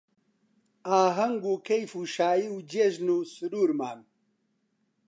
ئاهەنگ 0.89 1.41
و 1.51 1.53
کەیف 1.67 1.91
و 1.99 2.03
شایی 2.15 2.47
و 2.55 2.57
جێژن 2.71 3.07
و 3.15 3.19
سروورمان 3.35 3.99